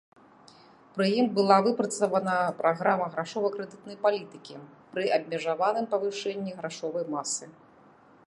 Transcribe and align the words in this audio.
Пры 0.93 1.05
ім 1.23 1.27
была 1.39 1.57
выпрацавана 1.65 2.37
праграма 2.61 3.09
грашова-крэдытнай 3.17 3.97
палітыкі 4.05 4.55
пры 4.95 5.05
абмежаваным 5.17 5.85
павышэнні 5.95 6.51
грашовай 6.63 7.05
масы. 7.17 7.45